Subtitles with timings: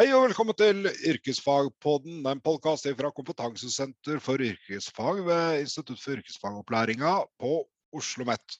[0.00, 7.10] Hei og velkommen til Yrkesfagpodden, en podkast fra Kompetansesenter for yrkesfag ved Institutt for yrkesfagopplæringa
[7.36, 7.50] på
[7.92, 8.56] Oslo OsloMet.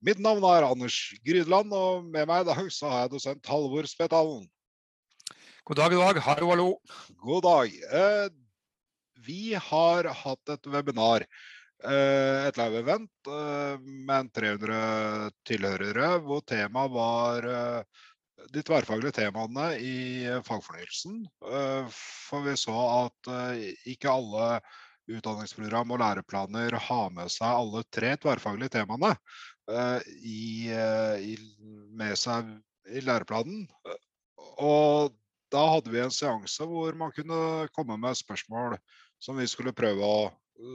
[0.00, 0.96] Mitt navn er Anders
[1.28, 4.48] Grydeland, og med meg i dag så har jeg dosent Halvor Spetalen.
[5.68, 6.22] God dag, god dag.
[6.30, 6.68] Hallo, hallo.
[7.26, 7.76] God dag.
[8.00, 8.32] Eh,
[9.28, 11.28] vi har hatt et webinar,
[11.84, 17.52] eh, et live-event eh, med 300 tilhørere, hvor temaet var
[18.52, 21.22] de tverrfaglige temaene i eh, fagfornyelsen.
[21.52, 21.88] Eh,
[22.28, 22.76] for vi så
[23.06, 24.60] at eh, ikke alle
[25.06, 29.12] utdanningsprogram og læreplaner har med seg alle tre tverrfaglige temaene
[30.26, 31.36] i, i,
[31.94, 32.48] med seg
[32.90, 33.68] i læreplanen.
[34.58, 35.14] Og
[35.54, 38.74] da hadde vi en seanse hvor man kunne komme med spørsmål
[39.22, 40.26] som vi skulle prøve å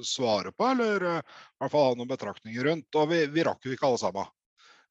[0.08, 1.20] svare på, eller i
[1.60, 2.88] hvert fall ha noen betraktninger rundt.
[2.96, 4.32] Og vi, vi rakk jo ikke alle sammen.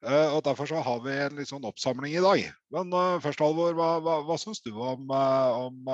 [0.01, 2.47] Uh, og Derfor så har vi en litt sånn oppsamling i dag.
[2.73, 5.91] Men uh, først, Halvor, hva, hva, hva syns du om, uh, om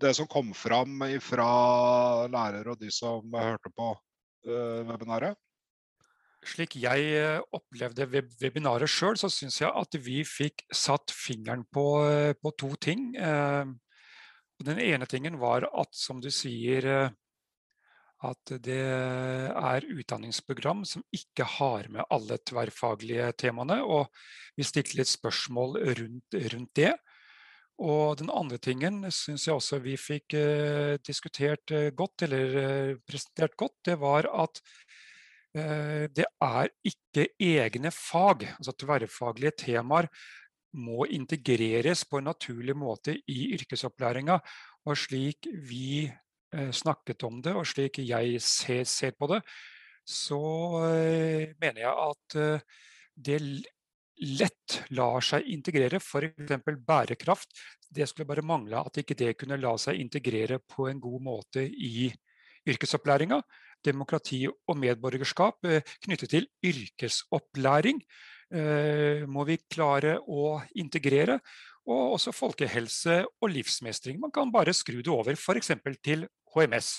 [0.00, 1.46] det som kom fram fra
[2.32, 3.90] lærere og de som hørte på
[4.88, 5.36] webinaret?
[6.48, 11.84] Slik jeg opplevde web webinaret sjøl, så syns jeg at vi fikk satt fingeren på,
[12.40, 13.10] på to ting.
[14.64, 17.12] Den ene tingen var at, som du sier,
[18.26, 23.80] at det er utdanningsprogram som ikke har med alle tverrfaglige temaene.
[23.80, 24.10] Og
[24.58, 26.92] vi stilte litt spørsmål rundt, rundt det.
[27.80, 32.98] Og den andre tingen syns jeg også vi fikk eh, diskutert eh, godt, eller eh,
[33.08, 34.60] presentert godt, det var at
[35.56, 38.44] eh, det er ikke egne fag.
[38.58, 40.10] Altså tverrfaglige temaer
[40.76, 44.36] må integreres på en naturlig måte i yrkesopplæringa.
[44.84, 46.04] Og slik vi
[46.50, 49.40] snakket om det, og slik jeg ser, ser på det,
[50.10, 50.40] så
[50.88, 52.64] eh, mener jeg at eh,
[53.14, 53.38] det
[54.20, 56.00] lett lar seg integrere.
[56.00, 56.56] F.eks.
[56.86, 57.54] bærekraft.
[57.90, 61.64] Det skulle bare mangle at ikke det kunne la seg integrere på en god måte
[61.64, 62.10] i
[62.68, 63.40] yrkesopplæringa.
[63.80, 65.64] Demokrati og medborgerskap
[66.04, 68.02] knyttet til yrkesopplæring
[69.30, 71.38] må vi klare å integrere
[71.88, 74.20] og også folkehelse og livsmestring.
[74.20, 75.72] Man kan bare skru det over f.eks.
[76.04, 76.92] til HMS.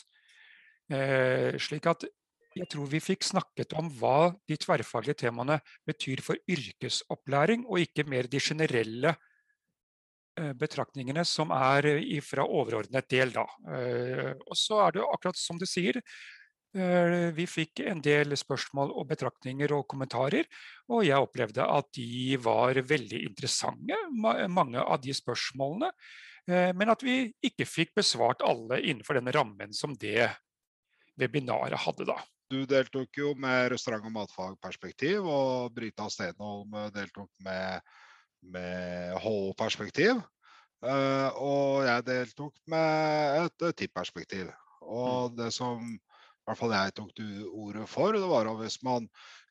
[0.91, 2.05] Eh, slik at
[2.51, 8.03] jeg tror vi fikk snakket om hva de tverrfaglige temaene betyr for yrkesopplæring, og ikke
[8.11, 9.15] mer de generelle
[10.35, 11.87] eh, betraktningene som er
[12.27, 13.31] fra overordnet del.
[13.37, 13.47] Da.
[13.71, 16.01] Eh, og så er det akkurat som du sier,
[16.71, 20.47] Eh, vi fikk en del spørsmål og betraktninger og kommentarer,
[20.87, 25.91] og jeg opplevde at de var veldig interessante, mange av de spørsmålene.
[26.49, 30.29] Eh, men at vi ikke fikk besvart alle innenfor den rammen som det
[31.19, 32.17] webinaret hadde da.
[32.51, 37.79] Du deltok jo med restaurant- og matfagperspektiv, og Brita Stenholm deltok med,
[38.43, 40.19] med HO-perspektiv.
[40.81, 44.49] Eh, og jeg deltok med et TIP-perspektiv.
[44.81, 45.37] Og mm.
[45.37, 45.85] det som
[46.47, 47.21] hvert fall jeg tok
[47.51, 49.07] ordet for, det var at hvis man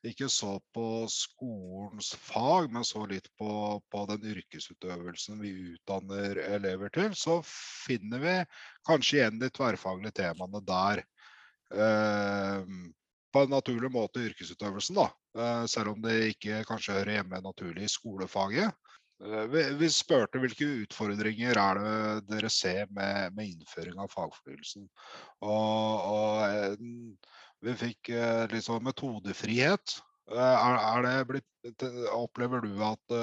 [0.07, 3.51] ikke så på skolens fag, men så litt på,
[3.91, 8.35] på, den yrkesutøvelsen vi utdanner elever til, så finner vi
[8.87, 11.03] kanskje igjen de tverrfaglige temaene der.
[11.71, 12.73] Eh,
[13.31, 15.07] på en naturlig måte yrkesutøvelsen, da.
[15.37, 18.75] Eh, selv om det ikke kanskje hører hjemme naturlig i skolefaget.
[19.21, 24.87] Eh, vi spurte hvilke utfordringer er det dere ser med, med innføring av fagfornyelsen.
[25.45, 28.09] Og, og, eh, vi fikk
[28.49, 29.99] liksom metodefrihet.
[30.31, 33.13] Er, er det blitt, opplever du at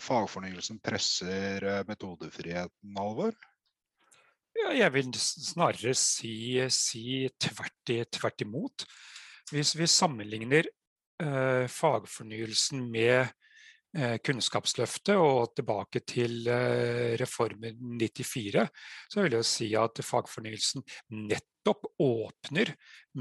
[0.00, 3.36] fagfornyelsen presser metodefriheten, Halvor?
[4.58, 8.84] Ja, jeg vil snarere si, si tvert, tvert, imot.
[9.50, 10.66] Hvis vi sammenligner
[11.22, 13.30] eh, fagfornyelsen med
[14.22, 18.62] Kunnskapsløftet og tilbake til eh, reformen 94,
[19.10, 20.84] så vil jeg si at fagfornyelsen
[21.26, 22.70] nettopp åpner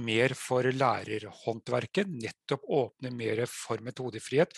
[0.05, 4.53] mer for lærerhåndverket, nettopp åpner mer for metodefrihet,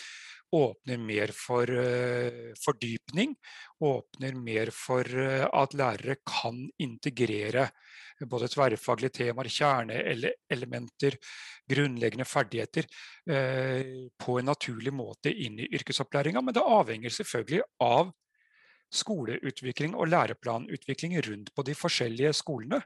[0.52, 3.34] åpner mer for uh, fordypning,
[3.80, 7.70] åpner mer for uh, at lærere kan integrere
[8.28, 11.16] både tverrfaglige temaer, kjerneelementer,
[11.72, 12.86] grunnleggende ferdigheter
[13.32, 16.44] uh, på en naturlig måte inn i yrkesopplæringa.
[16.44, 18.12] Men det avhenger selvfølgelig av
[18.92, 22.82] skoleutvikling og læreplanutvikling rundt på de forskjellige skolene.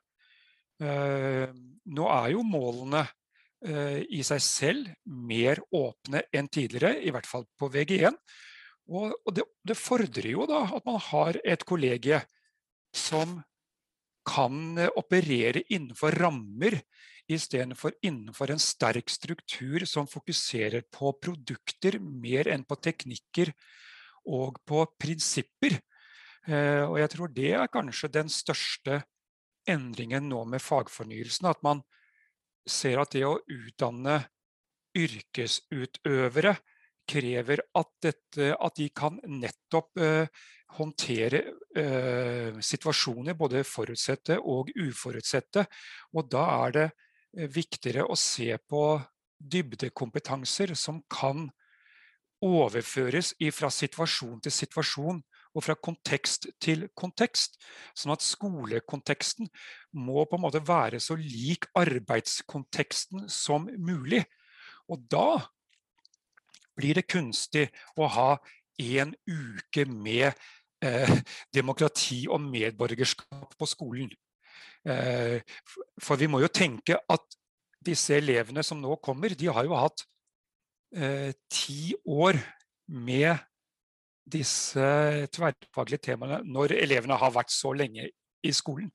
[0.79, 3.01] Nå er jo målene
[3.65, 8.19] i seg selv mer åpne enn tidligere, i hvert fall på VG1.
[8.87, 12.21] Og, det, det, fordrer jo da at man har et kollegie
[12.95, 13.39] som
[14.27, 16.81] kan eh, operere innenfor rammer
[17.27, 23.51] istedenfor innenfor en sterk struktur som fokuserer på produkter mer enn på teknikker
[24.31, 25.79] og på prinsipper.
[26.47, 29.03] Eh, og jeg tror det er kanskje den største
[29.67, 31.51] endringen nå med fagfornyelsen.
[31.51, 31.83] At man
[32.67, 34.21] ser at det å utdanne
[34.97, 36.57] yrkesutøvere
[37.07, 40.27] krever at, dette, at de kan nettopp eh,
[40.77, 41.43] håndtere
[41.79, 45.67] eh, situasjoner, både forutsette og uforutsette.
[46.19, 48.83] Og da er det eh, viktigere å se på
[49.37, 51.47] dybdekompetanser som kan
[52.47, 55.23] overføres fra situasjon til situasjon
[55.57, 57.57] og fra kontekst til kontekst.
[57.97, 59.49] Sånn at skolekonteksten
[59.97, 64.23] må på en måte være så lik arbeidskonteksten som mulig.
[64.93, 65.41] Og da
[66.77, 68.29] blir det kunstig å ha
[68.77, 70.29] en uke med
[70.85, 71.17] eh,
[71.57, 74.13] demokrati og medborgerskap på skolen.
[74.87, 75.41] Eh,
[76.03, 77.41] for vi må jo tenke at
[77.87, 80.05] disse elevene som nå kommer, de har jo hatt
[80.95, 82.39] eh, ti år
[82.87, 83.35] med
[84.27, 84.87] disse
[85.35, 88.09] tverrfaglige temaene når elevene har vært så lenge
[88.47, 88.91] i skolen?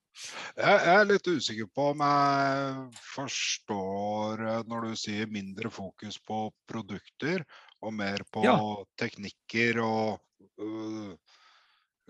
[0.60, 6.44] Jeg er litt usikker på om jeg forstår eh, når du sier mindre fokus på
[6.69, 7.45] produkter
[7.81, 8.57] og mer på ja.
[9.00, 10.19] teknikker og
[10.62, 11.16] uh,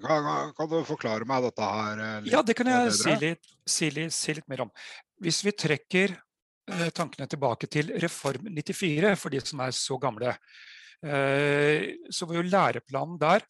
[0.02, 3.56] kan, kan, du forklare meg dette her eh, litt Ja, det kan jeg si litt,
[3.70, 4.74] si, litt, si litt, mer om.
[5.22, 10.34] Hvis vi trekker uh, tankene tilbake til Reform 94, for de som er så gamle,
[10.34, 13.46] Eh, så var jo læreplanen der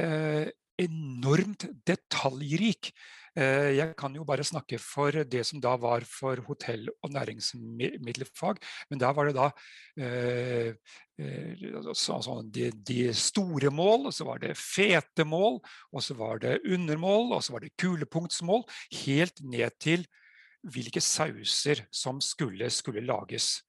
[0.00, 2.92] eh, enormt detaljrik.
[3.38, 8.58] Eh, jeg kan jo bare snakke for det som da var for hotell- og næringsmiddelfag.
[8.90, 9.50] Men der var det da
[10.00, 10.74] eh,
[11.92, 15.60] så, altså de, de, store mål, og så var det fete mål,
[15.92, 18.64] og så var det undermål, og så var det kulepunktsmål.
[19.04, 20.06] Helt ned til
[20.64, 23.60] hvilke sauser som skulle, skulle lages.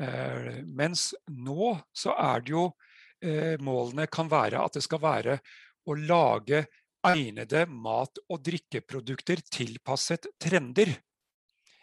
[0.00, 2.64] Eh, mens nå så er det jo
[3.22, 5.38] eh, Målene kan være at det skal være
[5.86, 6.64] å lage
[7.04, 10.94] egnede mat- og drikkeprodukter tilpasset trender.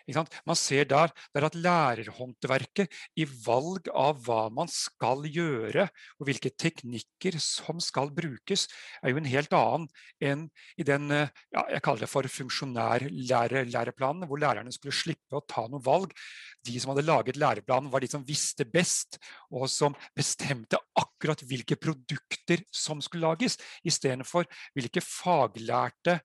[0.09, 5.87] Man ser der, der, at lærerhåndverket i valg av hva man skal gjøre,
[6.19, 8.67] og hvilke teknikker som skal brukes,
[9.01, 9.87] er jo en helt annen
[10.21, 10.47] enn
[10.79, 15.83] i den ja, jeg kaller det for funksjonærlæreplanen, hvor lærerne skulle slippe å ta noe
[15.85, 16.13] valg.
[16.65, 19.17] De som hadde laget læreplanen, var de som visste best,
[19.49, 23.57] og som bestemte akkurat hvilke produkter som skulle lages,
[23.87, 26.19] istedenfor hvilke faglærte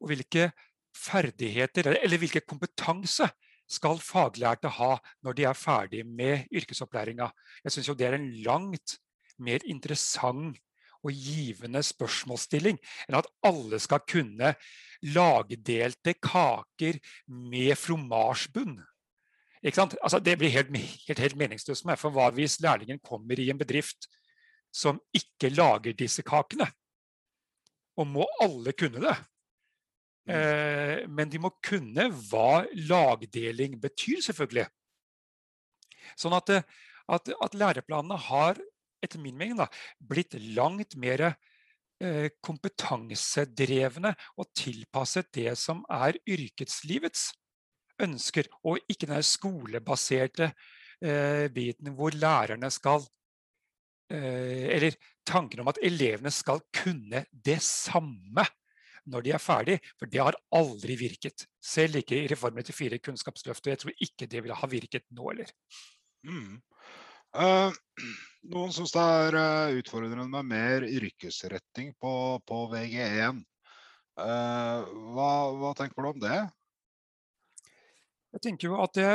[0.00, 0.50] og hvilke
[0.96, 3.28] ferdigheter, eller hvilken kompetanse
[3.70, 7.30] skal faglærte ha når de er ferdig med yrkesopplæringa?
[7.64, 8.98] Jeg syns det er en langt
[9.38, 10.58] mer interessant
[11.00, 12.76] og givende spørsmålsstilling
[13.08, 14.54] enn at alle skal kunne
[15.14, 18.76] lagdelte kaker med fromasjbunn.
[19.64, 20.72] Altså, det blir helt,
[21.08, 22.00] helt, helt meningsløst med.
[22.00, 24.08] For hva hvis lærlingen kommer i en bedrift
[24.72, 26.68] som ikke lager disse kakene?
[28.00, 29.16] Og må alle kunne det?
[30.30, 34.66] Eh, men de må kunne hva lagdeling betyr, selvfølgelig.
[36.18, 36.66] Sånn at, eh,
[37.10, 38.60] at, at læreplanene har,
[39.02, 39.66] etter min mening, da,
[39.98, 47.30] blitt langt mer eh, kompetansedrevne og tilpasset det som er yrkeslivets
[48.00, 50.54] ønsker, og ikke den skolebaserte
[51.52, 53.06] biten hvor lærerne skal
[54.12, 58.44] Eller tanken om at elevene skal kunne det samme
[59.10, 61.46] når de er ferdig, for det har aldri virket.
[61.62, 65.30] Selv ikke i Reform 94 Kunnskapsløftet, og jeg tror ikke det ville ha virket nå
[65.30, 65.52] heller.
[66.26, 66.60] Mm.
[67.30, 67.70] Uh,
[68.50, 72.14] noen syns det er uh, utfordrende med mer yrkesretting på,
[72.46, 73.44] på VG1.
[74.20, 76.40] Uh, eh, hva, hva, tenker du om det?
[78.34, 79.12] Jeg tenker jo at det,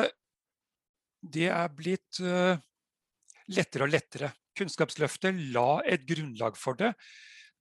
[1.35, 4.31] det er blitt lettere og lettere.
[4.57, 6.91] Kunnskapsløftet la et grunnlag for det,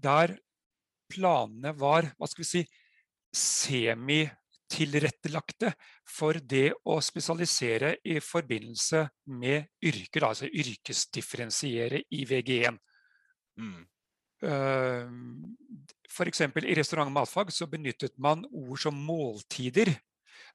[0.02, 0.34] der
[1.14, 2.62] planene var hva skal vi si,
[3.34, 5.74] semitilrettelagte
[6.06, 12.78] for det å spesialisere i forbindelse med yrker, altså yrkesdifferensiere i VG1.
[13.58, 13.86] Mm.
[14.44, 16.40] F.eks.
[16.40, 19.94] i restaurant- og matfag så benyttet man ord som måltider.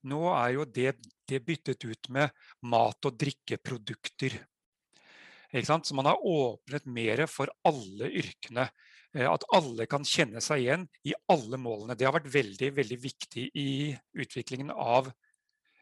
[0.08, 0.94] Nå er jo det,
[1.28, 2.30] det byttet ut med
[2.62, 4.38] mat- og drikkeprodukter.
[5.50, 8.70] Så man har åpnet mer for alle yrkene.
[9.18, 11.96] Eh, at alle kan kjenne seg igjen i alle målene.
[11.98, 15.12] Det har vært veldig, veldig viktig i utviklingen av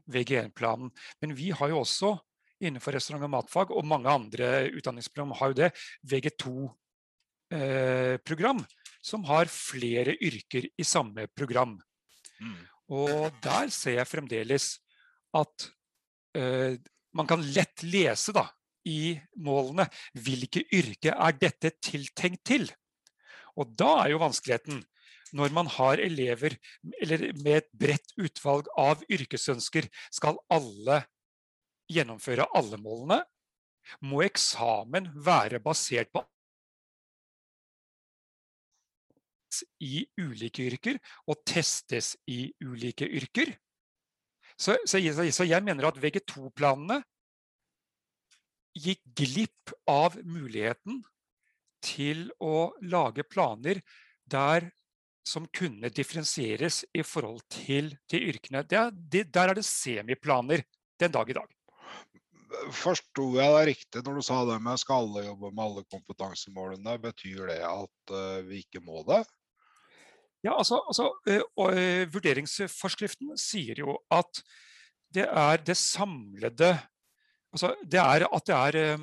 [0.08, 0.92] VG1-planen.
[1.22, 2.20] Men vi har jo også
[2.64, 5.70] innenfor restaurant- og matfag, og mange andre utdanningsprogram har jo det,
[6.10, 8.68] VG2-program, eh,
[9.04, 11.82] som har flere yrker i samme program.
[12.42, 12.64] Mm.
[12.98, 14.80] Og der ser jeg fremdeles
[15.36, 15.72] at
[16.40, 16.74] uh,
[17.14, 18.48] man kan lett lese da,
[18.88, 19.86] i målene.
[20.16, 22.72] Hvilke yrke er dette tiltenkt til?
[23.58, 24.84] Og da er jo vanskeligheten
[25.36, 26.56] når man har elever
[27.02, 31.02] med et bredt utvalg av yrkesønsker, skal alle
[31.92, 33.20] gjennomføre alle målene?
[34.08, 36.24] Må eksamen være basert på
[39.82, 43.56] i ulike yrker og testes i ulike yrker?
[44.58, 47.00] Så, så, så jeg mener at VG2-planene
[48.78, 51.02] gikk glipp av muligheten
[51.88, 53.80] til å lage planer
[54.28, 54.68] der
[55.28, 58.64] som kunne differensieres i forhold til, de yrkene.
[58.64, 60.64] Det, de, der er det semiplaner
[61.02, 61.50] den dag i dag.
[62.72, 66.96] Forsto jeg deg riktig når du sa det med skal alle jobbe med alle kompetansemålene?
[67.04, 69.26] Betyr det at uh, vi ikke må det?
[70.46, 74.42] Ja, altså, altså uh, uh, Vurderingsforskriften sier jo at
[75.14, 76.76] det er det samlede
[77.56, 78.98] Altså det er at det er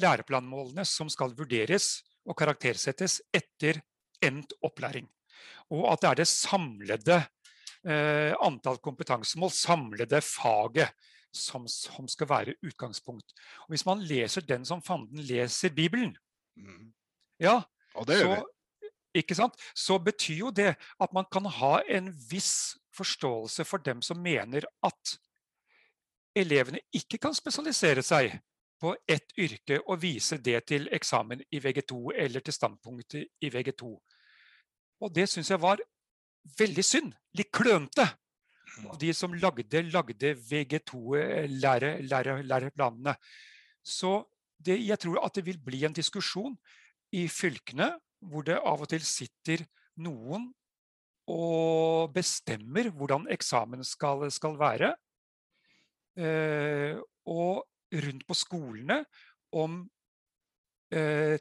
[0.00, 1.98] læreplanmålene som skal vurderes
[2.28, 3.80] og karaktersettes etter
[4.22, 5.08] endt opplæring.
[5.72, 7.18] Og at det er det samlede
[7.86, 10.92] eh, antall kompetansemål, samlede faget,
[11.32, 13.32] som, som, skal være utgangspunkt.
[13.64, 16.16] Og Hvis man leser den som fanden leser Bibelen,
[16.56, 16.92] mm.
[17.40, 17.62] ja,
[18.06, 18.44] så,
[19.14, 19.56] ikke sant?
[19.74, 24.68] så betyr jo det at man kan ha en viss forståelse for dem som mener
[24.84, 25.16] at
[26.36, 28.36] elevene ikke kan spesialisere seg
[28.82, 33.84] på ett yrke og vise det til eksamen i VG2 eller til standpunktet i VG2.
[35.02, 35.78] Og det syns jeg var
[36.58, 37.14] veldig synd.
[37.38, 38.06] Litt klønete.
[38.88, 43.14] Av de som lagde, lagde VG2-læreplanene.
[43.84, 44.24] Så
[44.58, 46.56] det, jeg tror at det vil bli en diskusjon
[47.12, 49.66] i fylkene hvor det av og til sitter
[50.02, 50.54] noen
[51.30, 54.96] og bestemmer hvordan eksamen skal, skal være.
[56.18, 56.98] Eh,
[57.30, 57.62] og
[57.92, 59.02] rundt på skolene
[59.52, 59.82] om
[60.94, 61.36] eh,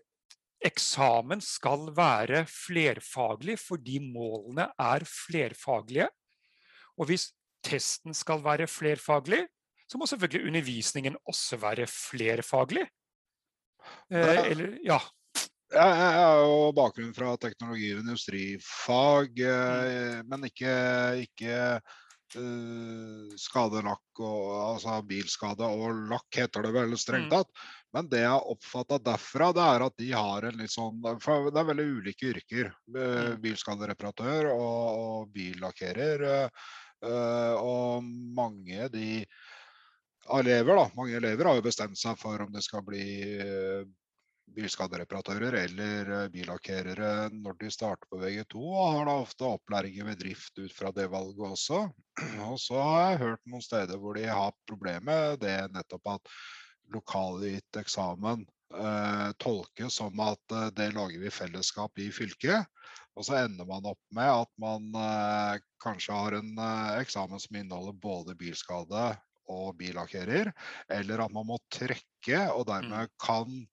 [0.62, 6.10] eksamen skal være flerfaglig fordi målene er flerfaglige.
[7.00, 7.32] Og hvis
[7.66, 9.46] testen skal være flerfaglig,
[9.90, 12.86] så må selvfølgelig undervisningen også være flerfaglig.
[14.12, 15.00] Eh, eller, ja.
[15.72, 20.28] Jeg har jo bakgrunn fra teknologi- og industrifag, eh, mm.
[20.28, 20.74] men ikke,
[21.24, 21.56] ikke
[23.42, 27.34] skadelakk og altså bilskade og lakk, heter det vel strengt mm.
[27.34, 27.50] tatt.
[27.52, 27.72] Mm.
[27.92, 31.60] Men det jeg oppfatta derfra, det er at de har en litt sånn For det
[31.60, 32.72] er veldig ulike yrker.
[32.88, 33.42] Mm.
[33.44, 36.28] Bilskadereparatør og, og billakkerer.
[37.02, 38.06] Uh, og
[38.38, 39.24] mange de
[40.32, 43.06] elever, da, mange elever har jo bestemt seg for om det skal bli
[44.56, 50.08] bilskadereparatører eller eh, billakkerere når de starter på VG2, og har da ofte opplæring i
[50.08, 51.84] bedrift ut fra det valget også.
[52.52, 56.34] Og så har jeg hørt noen steder hvor de har problemer med det nettopp at
[56.92, 58.44] lokalgitt eksamen
[58.76, 62.68] eh, tolkes som at eh, det lager vi fellesskap i fylket.
[63.16, 66.64] Og så ender man opp med at man eh, kanskje har en
[67.00, 69.12] eksamen som inneholder både bilskade
[69.52, 70.52] og billakkerer,
[70.88, 73.16] eller at man må trekke og dermed mm.
[73.20, 73.64] kan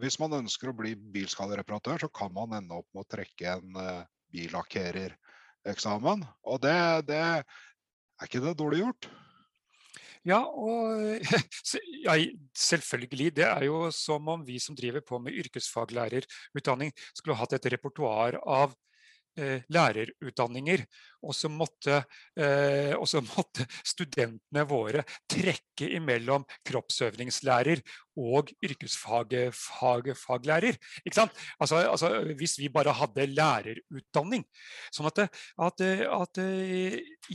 [0.00, 3.78] hvis man ønsker å bli bilskadereparatør, så kan man ende opp med å trekke en
[3.78, 6.24] uh, billakkerereksamen.
[6.46, 6.76] Og det,
[7.10, 9.10] det, er ikke det dårlig gjort?
[10.26, 11.22] Ja, og
[12.06, 12.16] ja,
[12.58, 13.30] selvfølgelig.
[13.38, 18.40] Det er jo som om vi som driver på med yrkesfaglærerutdanning skulle hatt et repertoar
[18.42, 18.85] av Eh,
[19.36, 20.86] lærerutdanninger.
[21.26, 22.04] Og så, måtte,
[22.38, 22.94] eh,
[23.36, 27.82] måtte studentene våre trekke imellom kroppsøvingslærer
[28.16, 30.78] og yrkesfaglærer.
[31.60, 34.44] Altså, altså, hvis vi bare hadde lærerutdanning.
[34.94, 36.38] Sånn at, at, at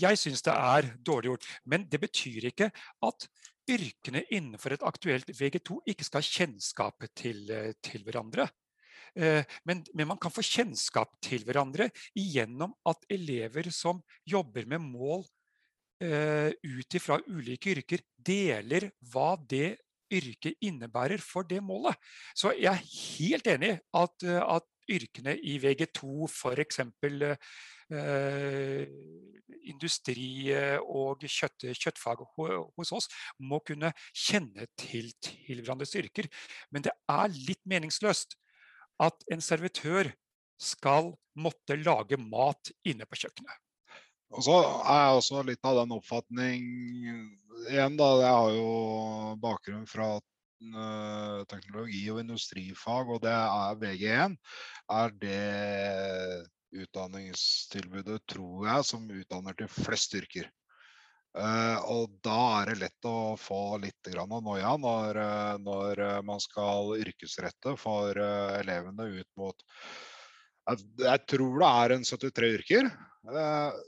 [0.02, 1.46] jeg syns det er dårlig gjort.
[1.66, 2.72] Men det betyr ikke
[3.06, 3.28] at
[3.72, 7.46] yrkene innenfor et aktuelt VG2 ikke skal ha kjennskap til,
[7.84, 8.50] til hverandre.
[9.20, 14.84] Eh, men, men, man kan få kjennskap til hverandre gjennom at elever som jobber med
[14.86, 15.26] mål
[16.02, 19.76] uh, ut ifra ulike yrker, deler hva det
[20.12, 21.96] yrket innebærer for det målet.
[22.36, 22.88] Så jeg er
[23.18, 26.82] helt enig at, at yrkene i VG2, f.eks.
[27.92, 28.84] Uh,
[29.68, 33.10] industri og kjøtt, kjøttfag hos oss
[33.44, 36.32] må kunne kjenne til, til hverandres yrker.
[36.72, 38.40] Men det er litt meningsløst
[39.02, 40.12] at en servitør
[40.62, 43.58] skal måtte lage mat inne på kjøkkenet.
[44.32, 46.68] Og så er jeg også litt av den oppfatning
[47.70, 48.08] Igjen, da.
[48.18, 48.70] Jeg har jo
[49.42, 54.38] bakgrunn fra uh, teknologi- og industrifag, og det er VG1.
[54.96, 60.50] Er det utdanningstilbudet, tror jeg, som utdanner til flest yrker.
[61.32, 66.02] Uh, og da er det lett å få litt grann av noia når, uh, når
[66.04, 68.20] uh, man skal yrkesrette for
[68.60, 69.64] elevene ut mot
[70.68, 72.90] jeg, tror det er en 73 yrker.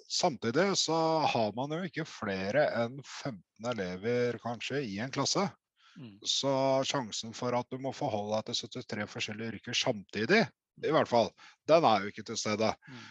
[0.09, 0.95] samtidig så
[1.31, 5.45] har man jo ikke flere enn 15 elever kanskje i en klasse.
[5.99, 6.17] Mm.
[6.25, 6.51] Så
[6.89, 10.41] sjansen for at du må forholde deg til 73 forskjellige yrker samtidig,
[10.81, 11.29] i hvert fall,
[11.69, 12.73] den er jo ikke til stede.
[12.89, 13.05] Mm.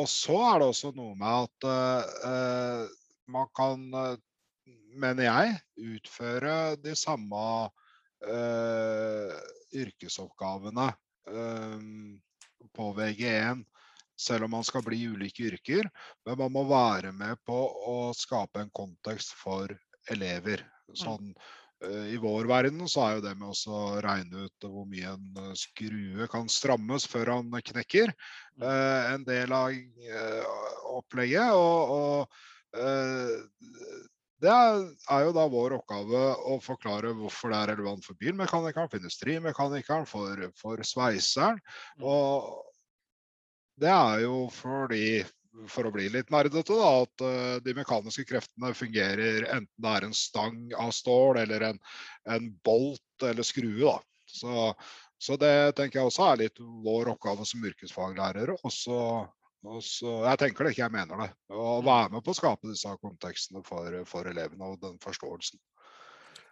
[0.00, 2.90] og så er det også noe med at
[3.32, 4.16] man kan, eh,
[4.94, 5.58] mener jeg,
[5.96, 7.44] utføre de samme
[8.26, 9.36] uh,
[9.72, 10.88] yrkesoppgavene
[11.30, 11.78] uh,
[12.76, 13.64] på VG1
[14.20, 15.88] selv om man skal bli ulike yrker.
[16.26, 17.56] Men man må være med på
[17.88, 19.72] å skape en kontekst for
[20.12, 20.66] elever.
[20.90, 20.98] Mm.
[21.00, 21.32] Sånn,
[22.12, 26.28] I vår verden så er jo det med å regne ut hvor mye en skrue
[26.28, 28.12] kan strammes før han knekker,
[28.60, 29.72] uh, en del av
[30.98, 31.56] opplegget.
[31.56, 32.28] og,
[34.40, 39.00] det er jo da vår oppgave å forklare hvorfor det er relevant for bilmekanikeren, for
[39.00, 41.60] industrimekanikeren, for, for sveiseren.
[41.98, 42.06] Mm.
[42.08, 42.48] Og
[43.80, 45.20] det er jo fordi,
[45.72, 50.08] for å bli litt nerdete, da, at uh, de mekaniske kreftene fungerer enten det er
[50.08, 51.82] en stang av stål eller en,
[52.32, 53.82] en bolt eller skrue.
[53.84, 53.98] da.
[54.30, 54.72] Så,
[55.20, 58.56] så, det tenker jeg også er litt vår oppgave som yrkesfaglærere.
[58.64, 59.00] Også
[59.84, 61.28] så jeg tenker det ikke, jeg mener det.
[61.52, 61.86] Å mm.
[61.86, 65.60] være med på å skape disse kontekstene for, for elevene og den forståelsen.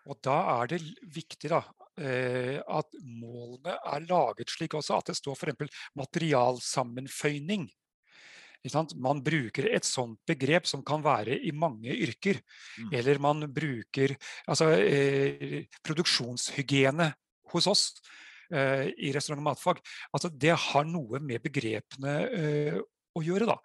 [0.08, 0.78] Og Da er det
[1.12, 1.62] viktig da,
[2.00, 5.82] eh, at målene er laget slik også at det står f.eks.
[6.00, 7.68] materialsammenføyning.
[8.98, 12.40] Man bruker et sånt begrep som kan være i mange yrker.
[12.78, 12.92] Mm.
[13.00, 17.12] Eller man bruker altså, eh, produksjonshygiene
[17.52, 17.84] hos oss
[18.52, 19.82] eh, i restaurant- og matfag.
[20.12, 22.80] Altså, det har noe med begrepene eh,
[23.18, 23.48] å gjøre.
[23.50, 23.58] da.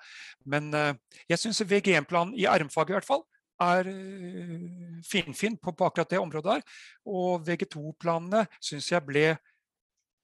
[0.49, 0.91] Men uh,
[1.29, 3.23] jeg syns VG1-planen i RM-faget i hvert fall
[3.63, 6.79] er uh, finfin på, på, akkurat det området der.
[7.09, 9.27] Og VG2-planene syns jeg ble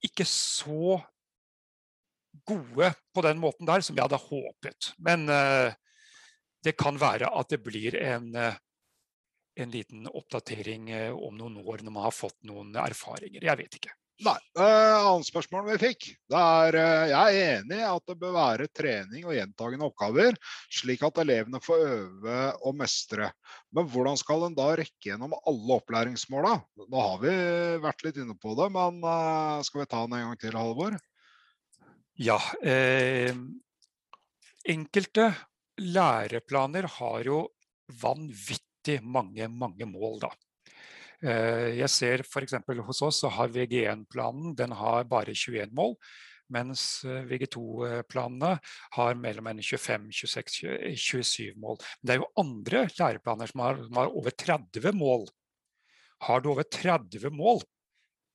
[0.06, 0.98] ikke så
[2.48, 4.94] gode på den måten der som jeg hadde håpet.
[5.02, 5.70] Men uh,
[6.65, 12.04] det kan være at det blir en, en liten oppdatering om noen år når man
[12.04, 13.46] har fått noen erfaringer.
[13.48, 13.94] Jeg vet ikke.
[14.20, 14.36] Nei.
[14.58, 16.06] Uh, annet spørsmål vi fikk.
[16.28, 20.36] Er, uh, jeg er enig i at det bør være trening og gjentagende oppgaver,
[20.76, 23.30] slik at elevene får øve og mestre.
[23.76, 26.58] Men hvordan skal en da rekke gjennom alle opplæringsmåla?
[26.84, 27.36] Nå har vi
[27.86, 31.00] vært litt inne på det, men uh, skal vi ta den en gang til, Halvor?
[32.20, 32.36] Ja.
[34.68, 35.30] enkelte
[35.80, 37.38] læreplaner har jo
[38.02, 40.34] vanvittig mange, mange mål, da.
[41.20, 42.56] Eh, jeg ser f.eks.
[42.88, 45.96] hos oss så har VG1-planen den har bare 21 mål.
[46.50, 48.56] Mens eh, VG2-planene
[48.96, 51.78] har mellom 25, 26, 27 mål.
[52.00, 55.28] Men det er jo andre læreplaner som har, som har over 30 mål.
[56.26, 57.62] Har du over 30 mål,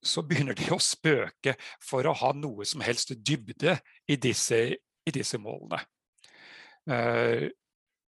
[0.05, 5.13] så begynner de å spøke for å ha noe som helst dybde i disse, i
[5.13, 5.81] disse målene.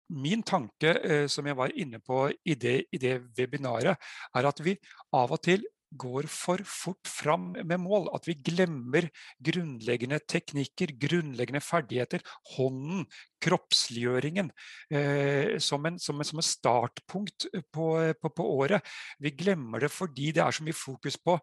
[0.09, 3.97] Min tanke, eh, som jeg var inne på i det, i det, webinaret,
[4.35, 4.77] er at vi
[5.13, 5.65] av og til
[5.95, 8.09] går for fort fram med mål.
[8.15, 9.09] At vi glemmer
[9.43, 12.25] grunnleggende teknikker, grunnleggende ferdigheter.
[12.57, 13.05] Hånden,
[13.43, 14.51] kroppsliggjøringen,
[14.91, 17.87] eh, som, en, som, en, som, en, startpunkt på,
[18.21, 18.95] på, på, året.
[19.23, 21.39] Vi glemmer det fordi det er så mye fokus på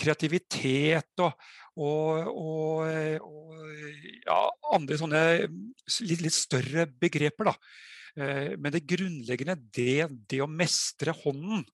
[0.00, 1.32] kreativitet og,
[1.76, 7.52] og, og, og ja, andre sånne litt, litt større begreper.
[7.52, 7.58] da.
[8.18, 11.64] Eh, men det grunnleggende, det, det å mestre hånden,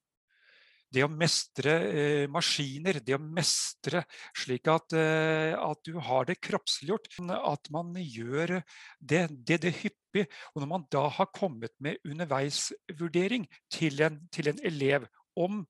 [0.94, 4.04] det å mestre eh, maskiner, det å mestre
[4.38, 7.10] slik at, eh, at, du har det kroppsliggjort.
[7.36, 8.60] At man gjør
[8.98, 10.28] det, det, det, hyppig.
[10.54, 15.66] Og når man da har kommet med underveisvurdering til en, til en elev om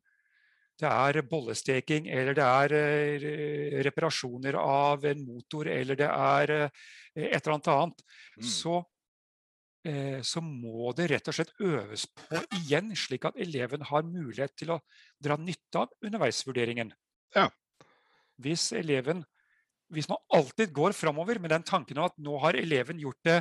[0.78, 7.56] det er bollesteking, eller det er reparasjoner av en motor, eller det er et eller
[7.56, 8.04] annet annet,
[8.38, 8.44] mm.
[8.46, 8.76] så
[10.26, 14.72] så må det rett og slett øves på igjen, slik at eleven har mulighet til
[14.74, 14.80] å
[15.22, 16.90] dra nytte av underveisvurderingen.
[17.36, 17.46] Ja.
[18.42, 19.22] Hvis eleven
[19.92, 23.40] hvis man alltid går framover med den tanken at nå har eleven gjort det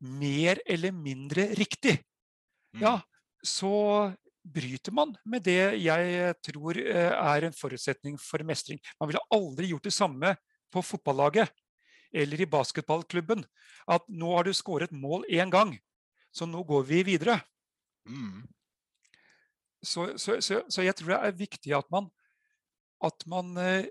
[0.00, 1.96] mer eller mindre riktig,
[2.76, 2.82] mm.
[2.82, 2.98] ja,
[3.40, 4.12] så
[4.46, 8.78] bryter man med det jeg tror eh, er en forutsetning for mestring.
[9.00, 10.36] Man ville aldri gjort det samme
[10.72, 11.50] på fotballaget
[12.16, 13.44] eller i basketballklubben.
[13.86, 15.74] At nå har du skåret mål én gang,
[16.34, 17.38] så nå går vi videre.
[18.08, 18.46] Mm.
[19.84, 22.08] Så, så, så, så, jeg tror det er viktig at man,
[23.04, 23.90] at man eh,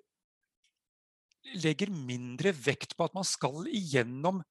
[1.61, 4.41] legger mindre vekt på at man skal igjennom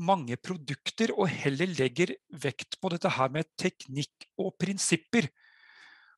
[0.00, 5.28] mange produkter, og heller legger vekt på dette her med teknikk og prinsipper.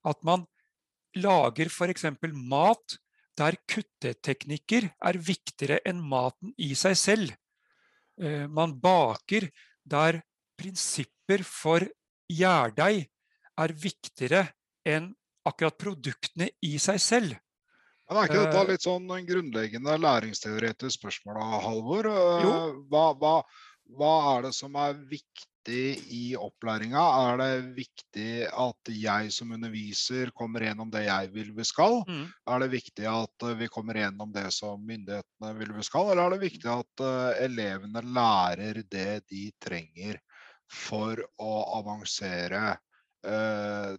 [0.07, 0.47] At man
[1.17, 2.07] lager f.eks.
[2.33, 2.97] mat
[3.37, 7.35] der kutteteknikker er viktigere enn maten i seg selv.
[8.21, 9.49] Eh, man baker
[9.85, 10.23] der
[10.57, 11.85] prinsipper for
[12.33, 13.05] gjærdeig
[13.57, 14.47] er viktigere
[14.87, 15.11] enn
[15.47, 17.37] akkurat produktene i seg selv.
[18.07, 18.69] Men Er ikke dette eh.
[18.71, 22.09] litt sånn grunnleggende læringsteoretisk spørsmål, Halvor?
[22.45, 22.53] Jo.
[22.91, 23.35] Hva, hva,
[23.95, 25.35] hva er det som er viktig
[26.15, 27.03] i opplæringa?
[27.31, 32.01] Er det viktig at jeg som underviser kommer gjennom det jeg vil vi skal?
[32.09, 32.25] Mm.
[32.27, 36.13] Er det viktig at vi kommer gjennom det som myndighetene vil vi skal?
[36.13, 40.21] Eller er det viktig at uh, elevene lærer det de trenger
[40.73, 42.63] for å avansere
[43.27, 43.95] uh,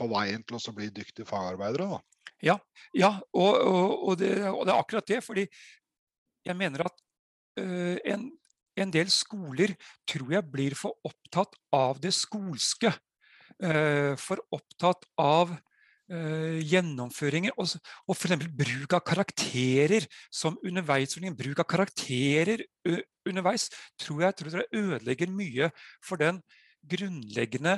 [0.00, 1.88] på veien til å bli dyktige fagarbeidere?
[1.92, 2.28] Da?
[2.42, 2.58] Ja,
[2.96, 5.20] ja og, og, og, det, og, det, er akkurat det.
[5.24, 5.46] Fordi
[6.42, 7.04] jeg mener at
[7.60, 8.30] uh, en
[8.80, 9.74] en del skoler
[10.08, 12.92] tror jeg blir for opptatt av det skolske.
[13.62, 17.74] Eh, for opptatt av eh, gjennomføringer og,
[18.08, 18.48] og f.eks.
[18.48, 21.18] bruk av karakterer som underveis.
[21.38, 22.64] Bruk av karakterer
[23.28, 23.68] underveis
[24.00, 25.70] tror jeg, tror jeg ødelegger mye
[26.02, 26.40] for den
[26.82, 27.76] grunnleggende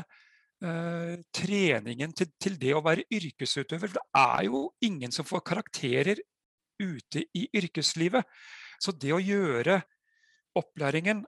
[0.64, 3.90] uh, treningen til, til, det å være yrkesutøver.
[3.90, 6.22] For det er jo ingen som får karakterer
[6.80, 8.24] ute i yrkeslivet.
[8.80, 9.82] Så det å gjøre
[10.58, 11.24] opplæringen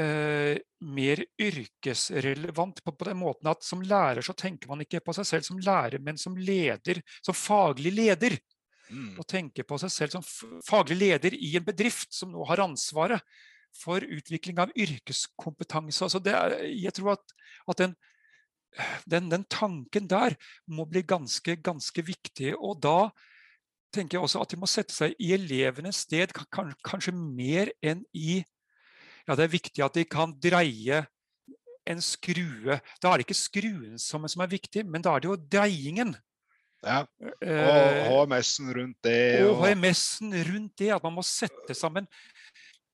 [0.00, 5.14] eh, mer yrkesrelevant på, på, den måten at som lærer så tenker man ikke på
[5.16, 8.38] seg selv som lærer, men som leder, som faglig leder.
[8.86, 9.16] Mm.
[9.18, 10.26] Og tenker på seg selv som
[10.66, 13.22] faglig leder i en bedrift som nå har ansvaret
[13.76, 16.04] for utvikling av yrkeskompetanse.
[16.06, 17.34] Altså er, jeg tror at,
[17.66, 17.96] at den,
[19.10, 20.36] den, den, tanken der
[20.70, 22.54] må bli ganske, ganske viktig.
[22.56, 23.10] Og da
[23.94, 28.42] tenker jeg også at de må sette seg i elevenes sted, kanskje mer enn i
[29.26, 31.02] Ja, det er viktig at de kan dreie
[31.86, 32.78] en skrue.
[33.02, 36.14] Da er det ikke skruen som, som er viktig, men da er det jo dreiingen.
[36.84, 37.00] Ja,
[37.42, 39.42] og HMS-en rundt det.
[39.42, 40.90] Og, og HMS-en rundt det.
[40.94, 42.06] At man må sette sammen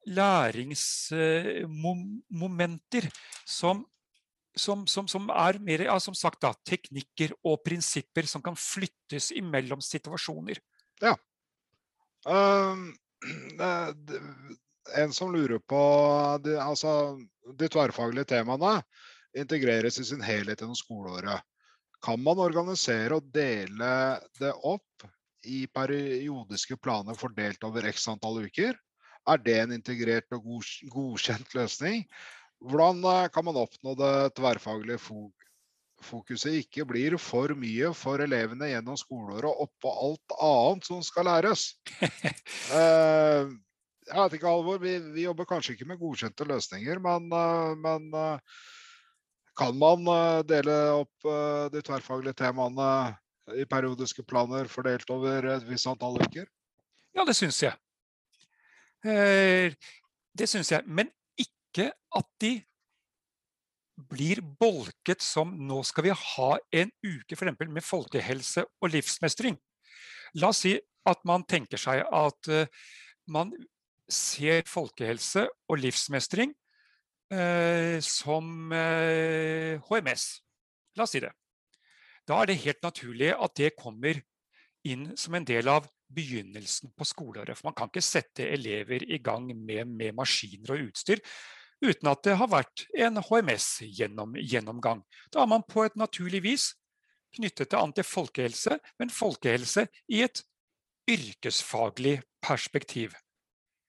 [0.08, 3.04] læringsmomenter
[3.46, 3.86] som
[4.52, 9.30] som, som, som, er mer ja, som sagt da, teknikker og prinsipper som kan flyttes
[9.32, 10.60] imellom situasjoner.
[11.02, 11.16] Ja.
[12.26, 12.92] Um,
[14.96, 15.82] en som lurer på
[16.44, 17.18] de, altså,
[17.58, 18.80] de tverrfaglige temaene
[19.38, 21.42] integreres i sin helhet gjennom skoleåret.
[22.02, 23.92] Kan man organisere og dele
[24.40, 25.06] det opp
[25.46, 28.76] i periodiske planer fordelt over x antall uker?
[29.30, 30.46] Er det en integrert og
[30.90, 32.02] godkjent løsning?
[32.62, 35.02] Hvordan eh, kan man oppnå det tverrfaglige
[36.04, 41.66] fokuset ikke blir for mye for elevene gjennom skoleåret oppå alt annet som skal læres.
[42.02, 43.48] uh,
[44.08, 48.08] jeg vet ikke, Alvor, vi, vi, jobber kanskje ikke med godkjente løsninger, men, uh, men
[48.14, 48.62] uh,
[49.58, 50.06] kan man
[50.48, 51.26] dele opp
[51.74, 52.86] de tverrfaglige temaene
[53.60, 56.46] i periodiske planer fordelt over et visst antall uker?
[57.12, 57.76] Ja, det syns jeg.
[59.04, 60.88] Det syns jeg.
[60.88, 62.54] Men ikke at de
[63.96, 69.58] blir bolket som nå skal vi ha en uke for eksempel, med folkehelse og livsmestring.
[70.40, 70.76] La oss si
[71.08, 72.66] at man tenker seg at uh,
[73.32, 73.52] man
[74.12, 76.52] ser folkehelse og livsmestring
[77.34, 80.26] uh, som uh, eh, HMS.
[80.96, 81.32] La oss si det.
[82.28, 84.20] Da er det helt naturlig at det kommer
[84.86, 87.56] inn som en del av begynnelsen på skoleåret.
[87.58, 91.22] For man kan ikke sette elever i gang med, med maskiner og utstyr
[91.82, 95.02] uten at det har vært en HMS-gjennomgang.
[95.34, 96.70] Da er man på et naturlig vis
[97.36, 100.42] knyttet til an til folkehelse, men folkehelse i et
[101.10, 103.16] yrkesfaglig perspektiv.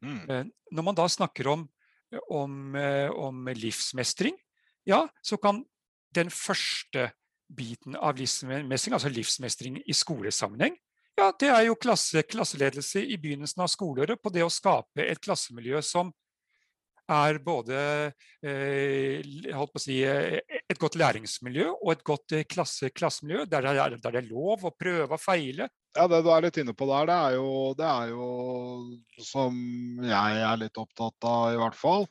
[0.04, 0.24] Mm.
[0.30, 1.68] Eh, når man da snakker om,
[2.30, 4.38] om, eh, om, livsmestring,
[4.86, 5.64] ja, så kan
[6.16, 7.12] den første
[7.54, 10.76] biten av livsmestring, altså livsmestring i skolesammenheng,
[11.14, 15.22] ja, det er jo klasse, klasseledelse i begynnelsen av skoleåret på det å skape et
[15.22, 16.10] klassemiljø som
[17.12, 17.80] er både
[18.44, 19.24] eh,
[19.82, 20.40] si, eh,
[20.70, 24.64] et godt læringsmiljø og et godt eh, klasse, klassemiljø, der er, der det, er, lov
[24.64, 25.70] å prøve og feile.
[25.98, 28.28] Ja, Det du er litt inne på der, det er, jo, det er jo
[29.22, 29.54] som
[30.08, 32.08] jeg er litt opptatt av, i hvert fall,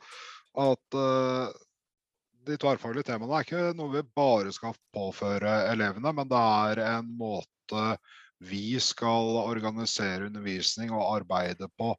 [0.63, 1.49] at uh,
[2.47, 7.09] de tverrfaglige temaene er ikke noe vi bare skal påføre elevene, men det er en
[7.19, 7.97] måte
[8.43, 11.91] vi skal organisere undervisning og arbeide på.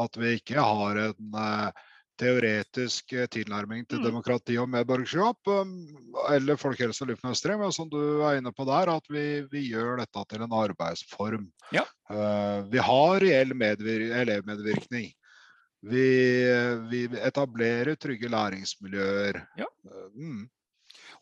[0.00, 1.88] At vi ikke har en uh,
[2.20, 4.06] teoretisk eh, tilnærming til mm.
[4.06, 5.72] demokrati og medborgerskap, um,
[6.34, 10.02] eller folkehelse og livsmestring, men som du er inne på der, at vi, vi gjør
[10.02, 11.48] dette til en arbeidsform.
[11.74, 11.86] Ja.
[12.10, 15.10] Uh, vi har reell elevmedvirkning.
[15.90, 16.06] Vi,
[16.90, 19.38] vi etablerer trygge læringsmiljøer.
[19.56, 19.68] Ja.
[20.12, 20.44] Mm.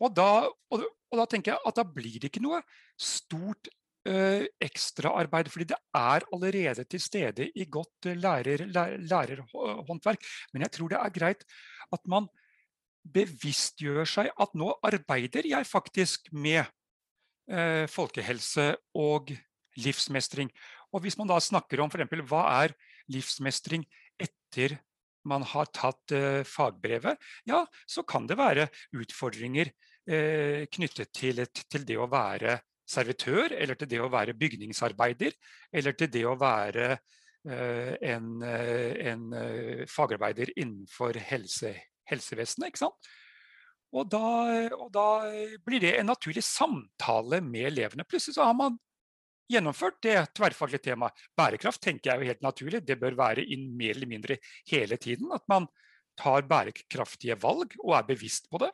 [0.03, 0.31] Og da,
[0.71, 2.61] og, og da tenker jeg at da blir det ikke noe
[2.99, 10.23] stort eh, ekstraarbeid, fordi det er allerede til stede i godt eh, lærer, lærerhåndverk.
[10.53, 11.45] Men jeg tror det er greit
[11.93, 12.29] at man
[13.09, 16.65] bevisstgjør seg at nå arbeider jeg faktisk med
[17.51, 19.33] eh, folkehelse og
[19.79, 20.51] livsmestring.
[20.93, 22.23] Og hvis man da snakker om f.eks.
[22.29, 22.77] hva er
[23.13, 23.85] livsmestring
[24.21, 24.79] etter
[25.29, 29.71] man har tatt eh, fagbrevet, ja, så kan det være utfordringer
[30.09, 35.37] eh, knyttet til, til, det å være servitør, eller til det å være bygningsarbeider,
[35.77, 41.74] eller til det å være eh, en, eh, en, eh, fagarbeider innenfor helse,
[42.09, 42.72] helsevesenet.
[42.72, 43.11] ikke sant?
[43.96, 44.20] Og da,
[44.77, 45.09] og da,
[45.64, 48.05] blir det en naturlig samtale med elevene.
[48.05, 48.77] Plutselig så har man
[49.48, 51.16] gjennomført det tverrfaglige temaet.
[51.37, 52.83] Bærekraft tenker jeg er jo helt naturlig.
[52.85, 54.37] Det bør være inn mer eller mindre
[54.68, 55.33] hele tiden.
[55.33, 55.70] At man
[56.20, 58.70] tar bærekraftige valg og er bevisst på det.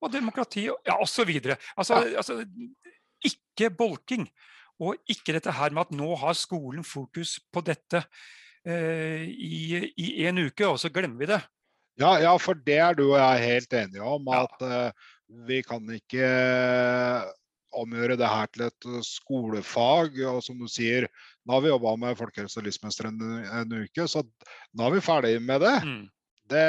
[0.00, 1.34] Og demokrati ja, osv.
[1.76, 2.16] Altså, ja.
[2.22, 2.40] altså,
[3.26, 4.28] ikke bolking.
[4.80, 8.00] Og ikke dette her med at nå har skolen fokus på dette
[8.64, 11.40] eh, i, i en uke, og så glemmer vi det.
[12.00, 14.28] Ja, ja, for det er du og jeg helt enige om.
[14.32, 14.86] At ja.
[14.88, 15.10] uh,
[15.46, 16.30] vi kan ikke
[17.76, 20.16] omgjøre det her til et eh, skolefag.
[20.32, 21.06] Og som du sier,
[21.44, 25.04] nå har vi jobba med folkehelse og livsmester en, en, uke, så nå er vi
[25.04, 25.76] ferdig med det.
[25.86, 26.02] Mm.
[26.52, 26.66] det.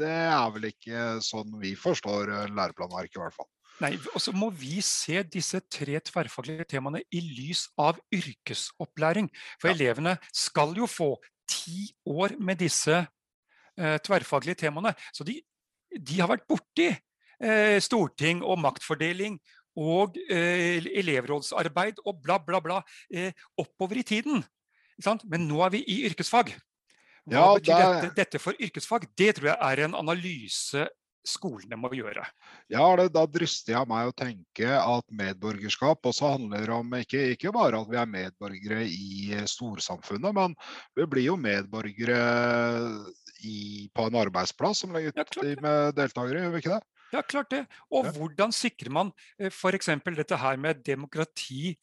[0.00, 3.50] Det er vel ikke sånn vi forstår eh, læreplanverket, i hvert fall.
[3.80, 9.30] Nei, og så må vi se disse tre tverrfaglige temaene i lys av yrkesopplæring.
[9.60, 9.76] For ja.
[9.76, 11.14] elevene skal jo få
[11.48, 14.92] ti år med disse eh, tverrfaglige temaene.
[15.16, 15.38] Så de,
[15.96, 19.40] de har vært borti eh, storting og maktfordeling
[19.80, 24.44] og eh, elevrådsarbeid og bla, bla, bla eh, oppover i tiden.
[25.24, 26.52] Men nå er vi i yrkesfag.
[27.30, 27.84] Hva ja, betyr det...
[27.88, 29.08] dette, dette, for yrkesfag?
[29.16, 30.88] Det tror jeg er en analyse
[31.26, 32.24] skolene må gjøre.
[32.72, 37.52] Ja, det, Da drister jeg meg å tenke at medborgerskap også handler om ikke, ikke,
[37.54, 40.56] bare at vi er medborgere i storsamfunnet, men
[40.96, 42.20] vi blir jo medborgere
[43.44, 46.82] i, på en arbeidsplass som legger til med deltakere, gjør vi ikke det?
[47.10, 47.64] Ja, klart det.
[47.90, 48.12] Og ja.
[48.14, 49.90] hvordan sikrer man eh, f.eks.
[50.14, 51.74] dette her med demokrati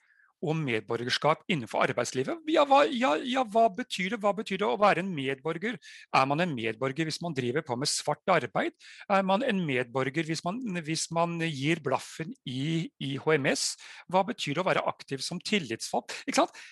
[0.44, 2.44] og medborgerskap innenfor arbeidslivet?
[2.52, 4.22] Ja hva, ja, ja hva, betyr det?
[4.24, 5.78] hva betyr det å være en medborger?
[6.16, 8.76] Er man en medborger hvis man driver på med svart arbeid?
[9.10, 13.70] Er man en medborger hvis man, hvis man gir blaffen i, i, HMS?
[14.12, 16.20] Hva betyr det å være aktiv som tillitsvalgt?
[16.28, 16.66] Ikke sant?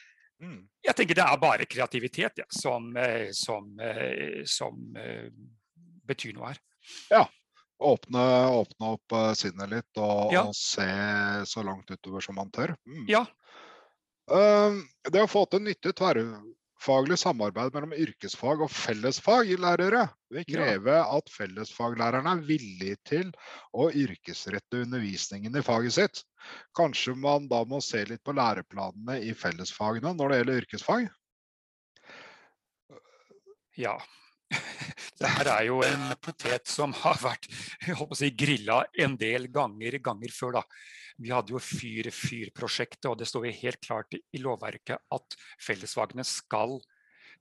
[0.44, 0.66] Mm.
[0.84, 6.52] Jeg tenker det er bare kreativitet ja, som, eh, som, eh, som, som betyr noe
[6.52, 6.62] her.
[7.10, 7.26] Ja,
[7.76, 10.46] Åpne, åpne opp sinnet litt og, ja.
[10.48, 10.86] og, se
[11.50, 12.72] så langt utover som man tør.
[12.88, 13.04] Mm.
[13.12, 13.26] Ja.
[14.26, 14.82] Uh,
[15.14, 22.34] det å få til nytte tverrfaglig samarbeid mellom yrkesfag og fellesfaglærere vil kreve at fellesfaglærerne
[22.34, 23.30] er villige til
[23.78, 26.24] å yrkesrette undervisningen i faget sitt.
[26.78, 31.08] Kanskje man da må se litt på læreplanene i fellesfagene når det gjelder yrkesfag?
[33.78, 34.00] Ja,
[35.20, 37.48] det her er jo en potet som har vært
[38.18, 40.62] si, grilla en del ganger, ganger før.
[40.62, 40.66] da.
[41.22, 46.78] Vi hadde jo Fyr-Fyr-prosjektet, og det står jo helt klart i lovverket at fellesfagene skal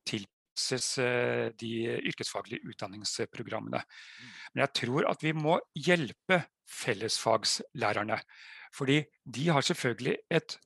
[0.07, 1.73] tilpasses eh, de
[2.11, 3.83] yrkesfaglige utdanningsprogrammene.
[4.53, 8.21] Men jeg tror at vi må hjelpe fellesfagslærerne.
[8.75, 10.59] Fordi de har selvfølgelig et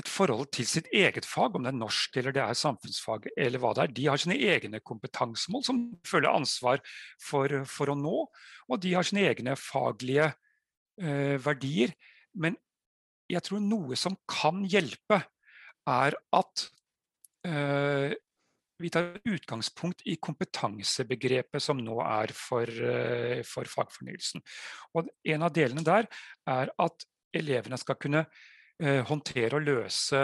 [0.00, 3.60] et forhold til sitt eget fag, om det er norsk eller det er samfunnsfag eller
[3.60, 3.94] hva det er.
[3.96, 6.80] De har sine egne kompetansemål som de føler ansvar
[7.20, 8.22] for, for, å nå,
[8.70, 11.94] og de har sine egne faglige eh, verdier.
[12.34, 12.56] Men
[13.30, 15.22] jeg tror noe som kan hjelpe,
[15.88, 16.64] er at
[17.46, 18.12] eh,
[18.80, 24.44] vi tar utgangspunkt i kompetansebegrepet som nå er for, eh, for fagfornyelsen.
[24.96, 26.08] Og en av delene der
[26.48, 28.24] er at elevene skal kunne
[28.80, 30.20] Eh, håndtere og løse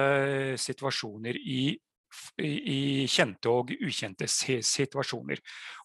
[0.56, 1.74] situasjoner i,
[2.40, 5.42] i, kjente og ukjente situasjoner.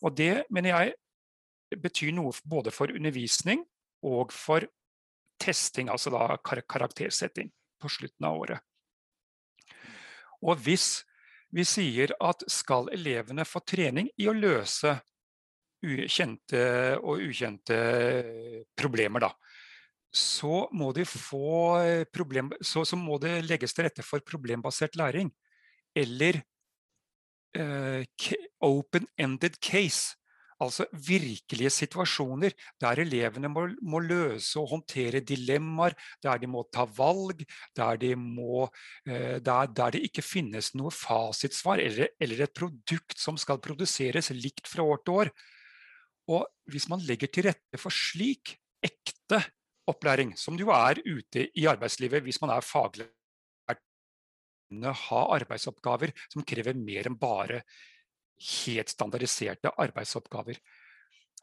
[0.07, 3.65] Og det mener jeg betyr noe både for undervisning
[4.07, 4.63] og for
[5.41, 7.49] testing, altså da karaktersetting
[7.81, 8.61] på slutten av året.
[10.41, 11.01] Og hvis
[11.51, 14.95] vi sier at skal elevene få trening i å løse
[15.81, 16.61] kjente
[17.01, 17.77] og ukjente
[18.77, 19.31] problemer, da,
[20.11, 21.79] så må, de få
[22.13, 25.31] problem, så, så må det legges til rette for problembasert læring.
[25.95, 26.41] Eller
[27.57, 28.03] uh,
[28.63, 30.17] open-ended case.
[30.61, 36.85] Altså virkelige situasjoner der elevene må, må, løse og håndtere dilemmaer, der de må ta
[36.85, 37.41] valg,
[37.77, 38.67] der, de må,
[39.07, 44.29] eh, der, der det ikke finnes noe fasitsvar eller, eller, et produkt som skal produseres
[44.37, 45.33] likt fra år til år.
[46.29, 48.53] Og hvis man legger til rette for slik
[48.85, 49.41] ekte
[49.89, 53.09] opplæring, som det jo er ute i arbeidslivet hvis man er faglært,
[54.71, 57.59] ha arbeidsoppgaver som krever mer enn bare
[58.41, 60.59] helt standardiserte arbeidsoppgaver.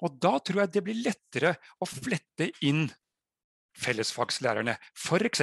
[0.05, 2.87] Og da tror jeg det blir lettere å flette inn
[3.79, 4.77] fellesfagslærerne.
[4.97, 5.43] F.eks.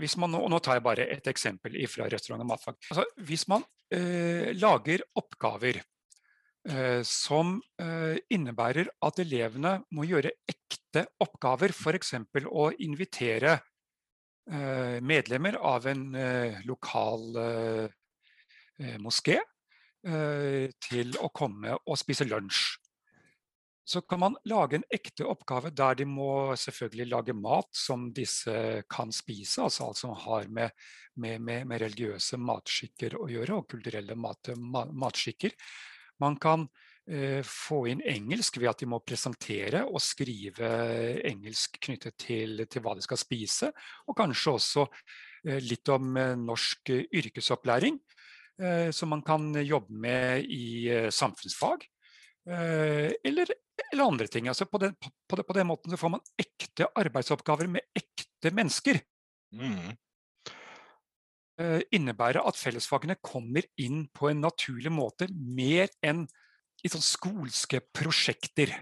[0.00, 2.76] hvis man, og nå tar jeg bare et eksempel fra restaurant og matfag.
[2.90, 11.06] Altså, hvis man eh, lager oppgaver eh, som eh, innebærer at elevene må gjøre ekte
[11.24, 12.16] oppgaver, f.eks.
[12.48, 13.56] å invitere
[14.50, 19.40] eh, medlemmer av en eh, lokal eh, moské
[20.00, 22.80] til å komme og spise lunsj.
[23.90, 28.52] Så kan man lage en ekte oppgave der de må selvfølgelig lage mat som disse
[28.92, 30.70] kan spise, altså alt som har med,
[31.18, 35.56] med, med, med religiøse matskikker å gjøre, og kulturelle mat, matskikker.
[36.22, 36.68] Man kan
[37.08, 40.70] eh, få inn engelsk ved at de må presentere og skrive
[41.26, 43.72] engelsk knyttet til, til hva de skal spise,
[44.06, 47.98] og kanskje også eh, litt om eh, norsk yrkesopplæring.
[48.60, 51.86] Eh, som man kan jobbe med i eh, samfunnsfag.
[52.48, 53.52] Eh, eller,
[53.92, 54.48] eller andre ting.
[54.48, 59.00] Altså på, den, på, på, den, måten får man ekte arbeidsoppgaver med ekte mennesker.
[59.56, 59.96] Mm.
[61.92, 66.22] Innebærer at fellesfagene kommer inn på en naturlig måte, mer enn
[66.80, 68.72] i sånn skolske prosjekter.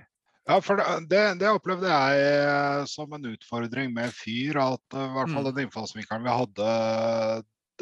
[0.46, 4.60] Ja, for det, det, opplevde jeg som en utfordring med FYR.
[4.76, 5.50] At i hvert fall mm.
[5.50, 6.70] den innfallsvinkelen vi hadde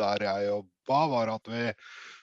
[0.01, 1.73] der jeg jobba gruppa, var at vi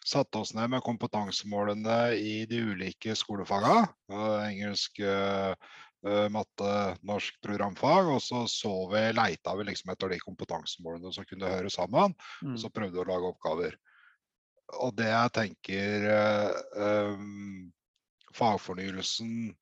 [0.06, 3.88] satte oss ned med kompetansemålene i de ulike skolefagene.
[4.50, 5.56] Engelsk, eh,
[6.06, 8.08] eh, matte, norsk programfag.
[8.08, 12.14] Og så så vi, leita vi liksom etter de kompetansemålene som kunne høre sammen.
[12.42, 12.54] Mm.
[12.54, 13.76] Og så prøvde vi å lage oppgaver.
[14.80, 16.06] Og det jeg tenker
[16.74, 17.72] um,
[18.34, 19.54] fagfornyelsen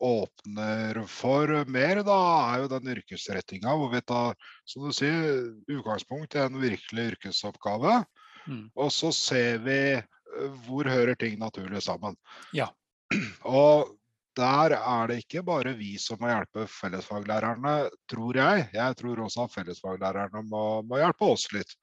[0.00, 2.18] åpner for mer, da,
[2.54, 4.34] er jo den yrkesrettinga hvor vi tar
[4.66, 8.00] som du sier, utgangspunkt i en virkelig yrkesoppgave.
[8.48, 8.64] Mm.
[8.76, 12.16] Og så ser vi eh, hvor hører ting naturlig sammen.
[12.56, 12.70] Ja.
[13.48, 13.94] Og
[14.38, 18.68] der er det ikke bare vi som må hjelpe fellesfaglærerne, tror jeg.
[18.74, 21.74] Jeg tror også at fellesfaglærerne må, må hjelpe oss litt.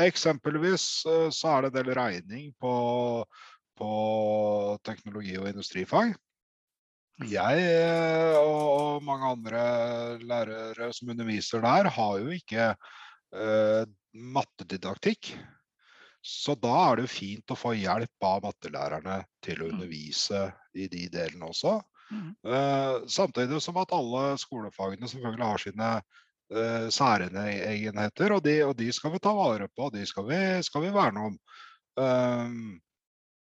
[0.00, 2.74] Eksempelvis eh, så er det en del regning på,
[3.78, 3.90] på
[4.86, 6.14] teknologi- og industrifag.
[7.20, 7.28] Mm.
[7.30, 7.66] Jeg
[8.40, 9.64] og, og mange andre
[10.24, 13.84] lærere som underviser der, har jo ikke uh,
[14.34, 15.30] mattedidaktikk.
[16.24, 19.72] Så da er det jo fint å få hjelp av mattelærerne til å mm.
[19.74, 21.74] undervise i de delene også.
[22.08, 22.30] Mm.
[22.48, 28.88] Uh, samtidig som at alle skolefagene selvfølgelig har sine uh, særegenheter, og de, og de,
[28.96, 31.36] skal vi ta vare på, og de skal vi, skal vi verne om.
[32.00, 32.72] Um,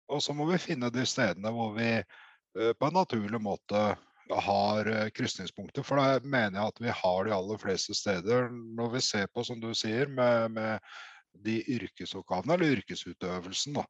[0.09, 3.85] og så må vi finne de stedene hvor vi uh, på en naturlig måte
[4.33, 5.85] har krysningspunkter.
[5.85, 8.47] For da mener jeg at vi har de aller fleste steder.
[8.49, 10.95] Når vi ser på, som du sier, med, med
[11.33, 13.85] de yrkesoppgavene, eller yrkesutøvelsen, da,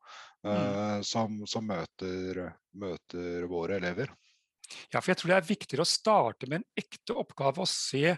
[0.47, 0.51] mm.
[0.53, 2.45] Eh, som, som møter,
[2.79, 4.13] møter, våre elever.
[4.93, 8.15] Ja, for jeg tror det er viktigere å starte med en ekte oppgave og se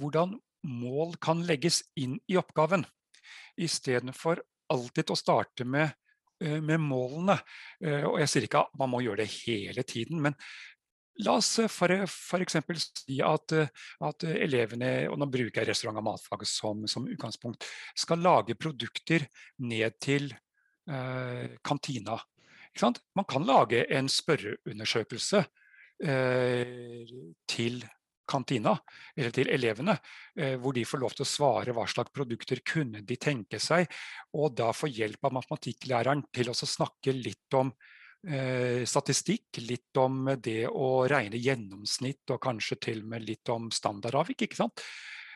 [0.00, 0.36] hvordan
[0.70, 2.84] mål kan legges inn i oppgaven,
[3.60, 5.92] istedenfor alltid å starte med,
[6.40, 7.40] eh, med målene.
[7.82, 10.36] Eh, og jeg sier ikke at man må gjøre det hele tiden, men
[11.24, 12.56] La oss f.eks.
[13.04, 13.54] si at,
[14.06, 17.66] at, elevene, og nå bruker jeg restaurant- og matfaget som, som, utgangspunkt,
[17.98, 19.26] skal lage produkter
[19.66, 22.18] ned til eh, kantina.
[23.18, 25.44] Man kan lage en spørreundersøkelse
[26.06, 27.14] eh,
[27.50, 27.82] til
[28.30, 28.76] kantina,
[29.18, 29.96] eller til elevene,
[30.38, 33.90] eh, hvor de får lov til å svare hva slags produkter kunne de tenke seg,
[34.38, 37.99] og da få hjelp av matematikklæreren til å snakke litt om eh,
[38.84, 44.44] statistikk, litt om det å regne gjennomsnitt og kanskje til og med litt om standardavvik.
[44.44, 44.82] ikke sant?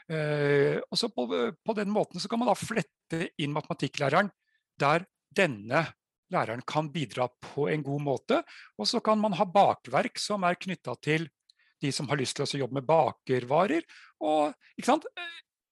[0.05, 1.25] Eh, og så på,
[1.65, 4.29] på, den måten så kan man da flette inn matematikklæreren
[4.81, 5.87] der denne
[6.33, 8.43] læreren kan bidra på en god måte.
[8.79, 11.29] Og så kan man ha bakverk som er knytta til
[11.83, 13.85] de som har lyst til å jobbe med bakervarer.
[14.25, 14.55] Og?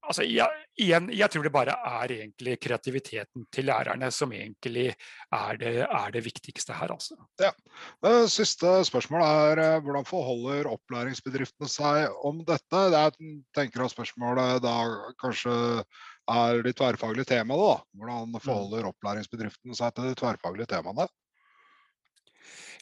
[0.03, 5.61] Altså, jeg, igjen, jeg tror det bare er egentlig kreativiteten til lærerne som egentlig er
[5.61, 6.91] det, er det viktigste her.
[6.97, 7.15] Altså.
[7.41, 7.53] Ja.
[8.03, 12.83] Det siste spørsmålet er eh, hvordan forholder opplæringsbedriftene seg om dette?
[12.97, 13.15] Jeg
[13.55, 14.75] tenker at spørsmålet da
[15.23, 15.55] kanskje
[16.31, 17.71] er de tverrfaglige temaene.
[17.71, 17.79] Da.
[18.03, 18.43] Hvordan mm.
[18.43, 21.07] forholder opplæringsbedriftene seg til de tverrfaglige temaene?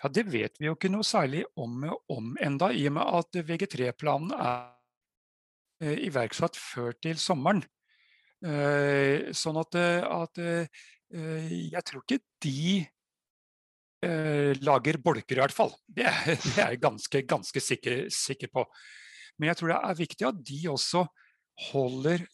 [0.00, 3.42] Ja, Det vet vi jo ikke noe særlig om, om enda, i og med at
[3.44, 4.70] VG3-planen er
[5.80, 7.62] iverksatt før til sommeren.
[8.40, 10.40] Eh, sånn at, at
[11.10, 12.88] jeg tror ikke de
[14.64, 15.72] lager bolker, i hvert fall.
[15.88, 18.64] Det det er jeg ganske, ganske sikker, sikker, på.
[19.38, 21.04] Men jeg tror det er viktig at de også
[21.70, 22.24] holder,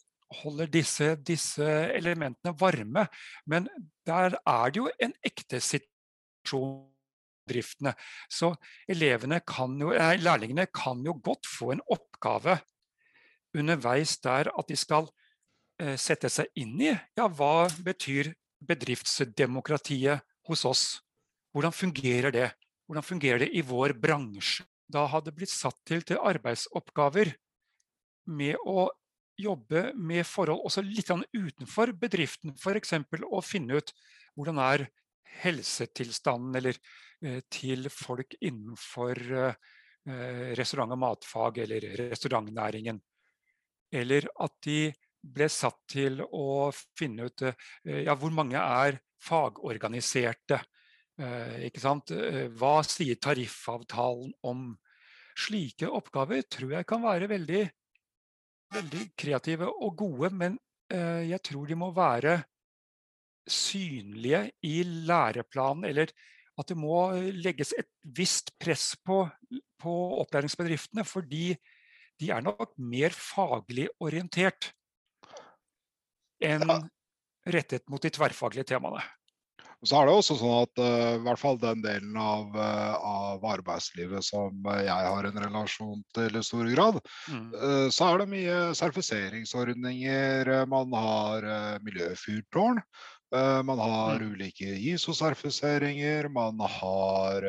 [0.42, 3.07] holder disse, disse, elementene varme.
[3.47, 3.70] Men
[4.07, 6.84] der er det jo en ekte situasjon
[7.47, 7.92] Driftene.
[8.26, 8.53] Så
[8.90, 12.59] elevene kan jo, eh, lærlingene kan jo godt få en oppgave
[13.57, 15.09] underveis der at de skal
[15.81, 18.33] eh, sette seg inn i ja, hva betyr
[18.67, 20.85] bedriftsdemokratiet hos oss.
[21.55, 22.51] Hvordan fungerer det?
[22.87, 24.67] Hvordan fungerer det i vår bransje?
[24.87, 27.33] Da hadde blitt satt til, til arbeidsoppgaver
[28.31, 28.87] med å
[29.37, 32.55] jobbe med forhold også litt utenfor bedriften.
[32.55, 32.95] F.eks.
[33.27, 33.91] å finne ut
[34.37, 34.87] hvordan er
[35.43, 36.79] helsetilstanden eller
[37.25, 39.55] Eh, til folk innenfor eh,
[40.59, 42.99] restaurant- og matfag eller restaurantnæringen.
[43.93, 44.80] Eller at de
[45.26, 50.61] ble satt til å finne ut eh, ja, hvor mange er fagorganiserte.
[51.64, 52.12] Ikke sant?
[52.61, 54.66] Hva sier tariffavtalen om?
[55.41, 57.62] Slike oppgaver tror jeg kan være veldig,
[58.76, 60.59] veldig kreative og gode, men
[60.93, 62.37] jeg tror de må være
[63.49, 66.12] synlige i læreplanen eller
[66.57, 67.01] at det må
[67.37, 69.22] legges et visst press på,
[69.80, 71.51] på opplæringsbedriftene, fordi
[72.21, 74.71] de er nok mer faglig orientert
[76.45, 76.64] enn
[77.47, 79.05] rettet mot de tverrfaglige temaene.
[79.85, 83.45] Så er det også sånn at uh, i hvert fall den delen av, uh, av,
[83.45, 86.99] arbeidslivet som jeg har en relasjon til i stor grad,
[87.29, 87.51] mm.
[87.53, 90.51] uh, så er det mye sertifiseringsordninger.
[90.73, 91.47] Man har
[91.85, 92.81] miljøfyrtårn.
[93.67, 94.33] Man har mm.
[94.33, 96.29] ulike ISO-sertifiseringer.
[96.33, 97.47] Man har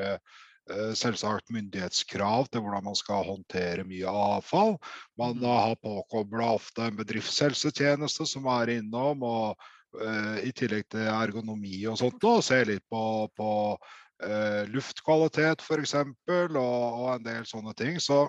[0.99, 4.75] selvsagt myndighetskrav til hvordan man skal håndtere mye avfall.
[5.19, 5.45] Man mm.
[5.47, 9.69] har påkobla ofte en bedriftshelsetjeneste som er innom, og
[10.01, 13.03] uh, i tillegg til ergonomi og sånt, og ser litt på,
[13.37, 15.95] på uh, luftkvalitet f.eks.
[16.27, 18.01] Og, og en del sånne ting.
[18.03, 18.25] Så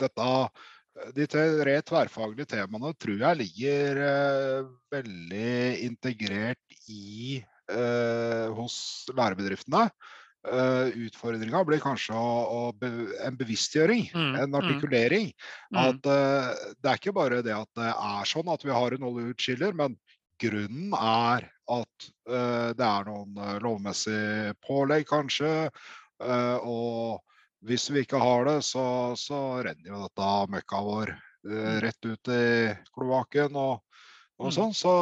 [0.00, 0.32] dette
[1.14, 7.38] de tre tverrfaglige temaene tror jeg ligger uh, veldig integrert i
[7.68, 8.76] eh, hos
[9.12, 9.88] lærebedriftene.
[10.48, 12.88] Uh, Utfordringa blir kanskje å, å be,
[13.24, 14.56] en bevisstgjøring, mm, en mm.
[14.60, 15.30] artikulering.
[15.72, 15.80] Mm.
[15.82, 19.06] At uh, det er ikke bare det at det er sånn at vi har en
[19.10, 19.96] oljeutskiller, men
[20.40, 25.70] grunnen er at uh, det er noen lovmessige pålegg, kanskje.
[26.18, 27.20] og
[27.66, 31.12] hvis vi ikke har det, så, så renner jo dette møkka vår
[31.46, 31.80] mm.
[31.84, 32.46] rett ut i
[32.94, 34.00] kloakken og,
[34.38, 34.54] og mm.
[34.54, 34.74] sånn.
[34.74, 34.94] Så,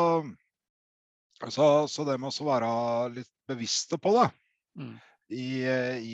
[1.48, 2.70] så, så, det med å være
[3.16, 4.26] litt bevisste på det
[4.80, 4.94] mm.
[5.34, 5.48] I,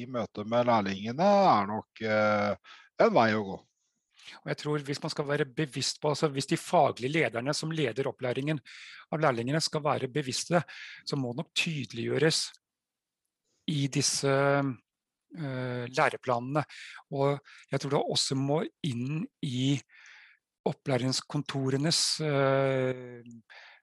[0.00, 3.58] i møte med lærlingene er nok eh, en vei å gå.
[4.42, 7.72] Og jeg tror Hvis man skal være bevisst på, altså hvis de faglige lederne som
[7.74, 8.60] leder opplæringen
[9.12, 10.62] av lærlingene skal være bevisste,
[11.04, 12.44] så må det nok tydeliggjøres
[13.72, 16.62] i disse uh, læreplanene.
[17.14, 17.38] Og
[17.70, 19.74] jeg tror det også må inn i
[20.70, 23.26] opplæringskontorenes uh,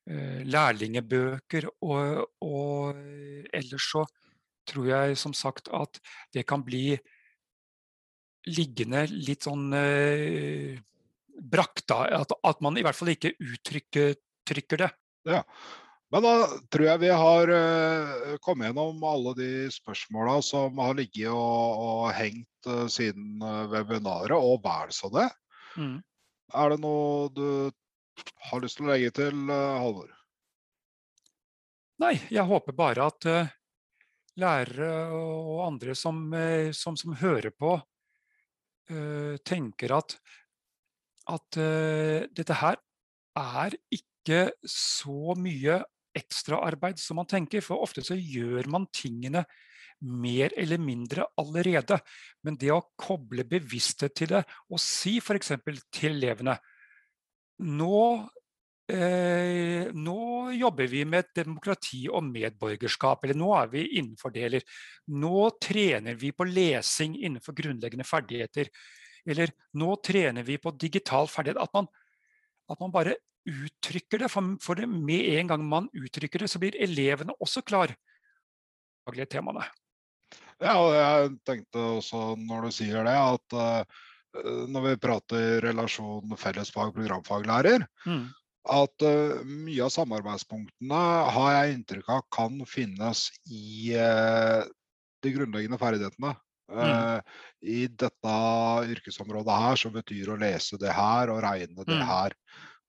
[0.10, 1.70] uh, lærlingebøker.
[1.86, 3.04] Og, og,
[3.54, 4.06] ellers så
[4.70, 6.00] tror jeg som sagt at
[6.36, 6.94] det kan bli
[8.50, 10.80] liggende litt sånn eh,
[11.40, 12.06] brakta.
[12.22, 14.90] At, at, man i hvert fall ikke uttrykker det.
[15.28, 15.44] Ja.
[16.10, 16.34] Men da
[16.74, 22.06] tror jeg vi har uh, kommet gjennom alle de spørsmåla som har ligget og, og
[22.18, 25.28] hengt uh, siden uh, webinaret, og vel så det.
[25.78, 26.00] Mm.
[26.58, 27.46] Er det noe du
[28.50, 30.10] har lyst til å legge til, Halvor?
[32.02, 33.28] Nei, jeg håper bare at
[34.40, 36.22] lærere og andre som,
[36.76, 37.76] som, som hører på,
[39.46, 40.16] tenker at,
[41.30, 41.58] at
[42.34, 42.80] dette her
[43.38, 45.78] er ikke så mye
[46.18, 47.64] ekstraarbeid som man tenker.
[47.66, 49.46] For ofte så gjør man tingene
[50.00, 52.00] mer eller mindre allerede.
[52.46, 55.54] Men det å koble bevissthet til det og si f.eks.
[55.92, 56.58] til elevene
[57.60, 58.04] nå,
[58.90, 64.64] eh, nå jobber vi med demokrati og medborgerskap, eller nå er vi innenfor det,
[65.14, 68.72] nå trener vi på lesing innenfor grunnleggende ferdigheter.
[69.30, 71.62] Eller nå trener vi på digital ferdighet.
[71.62, 71.90] At man,
[72.72, 73.18] at man bare
[73.50, 74.30] uttrykker det.
[74.32, 77.96] For, det, med en gang man uttrykker det, så blir elevene også klar
[79.30, 79.66] temaene.
[80.60, 84.00] Ja, og jeg tenkte også når du sier det, at uh,
[84.70, 88.26] når vi prater relasjon fellesfag, programfaglærer, mm.
[88.70, 91.00] At uh, mye av samarbeidspunktene
[91.36, 94.62] har jeg inntrykk av kan finnes i uh,
[95.24, 96.36] de grunnleggende ferdighetene.
[96.70, 96.80] Mm.
[96.86, 97.22] Eh,
[97.66, 98.34] I dette
[98.94, 102.06] yrkesområdet her som betyr å lese det her og regne det Mm.
[102.06, 102.36] her.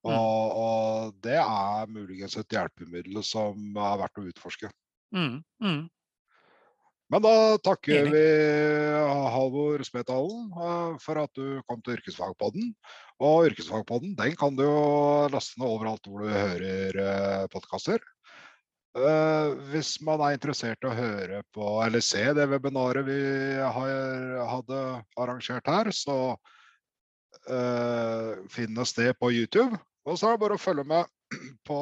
[0.04, 0.12] Mm.
[0.12, 4.70] Og, og det er muligens et hjelpemiddel som er verdt å utforske.
[5.16, 5.42] Mm.
[5.64, 5.88] Mm.
[7.10, 8.12] Men da takker Enig.
[8.14, 8.24] vi
[9.34, 12.70] Halvor Spetalen eh, for at du kom til Yrkesfagpodden.
[13.20, 14.84] Og Yrkesfagpodden den kan du jo
[15.32, 17.98] laste ned overalt hvor du hører podkaster.
[19.70, 23.20] Hvis man er interessert i å høre på eller se det webinaret vi
[23.62, 23.92] har,
[24.50, 24.80] hadde
[25.14, 26.16] arrangert her, så
[27.46, 29.78] uh, finnes det på YouTube.
[30.08, 31.06] Og så er det bare å følge med
[31.68, 31.78] på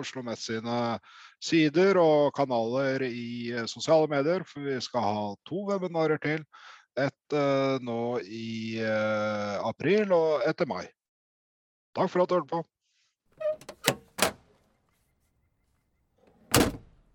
[0.00, 0.98] Oslo Met sine
[1.42, 6.44] sider og kanaler i sosiale medier, for vi skal ha to webinarer til.
[6.98, 10.86] Et uh, nå i uh, april og et i mai.
[11.94, 12.62] Takk for at du hørte på.